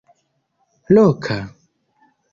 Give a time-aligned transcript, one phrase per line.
[0.93, 1.37] loka